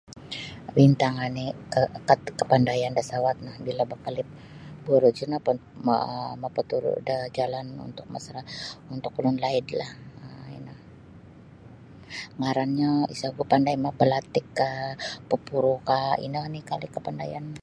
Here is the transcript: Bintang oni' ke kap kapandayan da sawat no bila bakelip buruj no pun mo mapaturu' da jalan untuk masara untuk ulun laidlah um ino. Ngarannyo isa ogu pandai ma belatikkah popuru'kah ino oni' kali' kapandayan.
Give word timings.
Bintang 0.75 1.13
oni' 1.27 1.53
ke 1.73 1.81
kap 2.07 2.19
kapandayan 2.39 2.95
da 2.97 3.03
sawat 3.11 3.35
no 3.45 3.51
bila 3.65 3.83
bakelip 3.91 4.27
buruj 4.85 5.17
no 5.29 5.37
pun 5.45 5.55
mo 5.85 5.97
mapaturu' 6.43 7.03
da 7.07 7.17
jalan 7.37 7.67
untuk 7.87 8.05
masara 8.13 8.41
untuk 8.93 9.11
ulun 9.19 9.37
laidlah 9.43 9.91
um 10.23 10.45
ino. 10.57 10.75
Ngarannyo 12.39 12.91
isa 13.13 13.25
ogu 13.31 13.43
pandai 13.51 13.75
ma 13.83 13.91
belatikkah 13.99 14.79
popuru'kah 15.29 16.09
ino 16.25 16.37
oni' 16.47 16.67
kali' 16.69 16.93
kapandayan. 16.95 17.45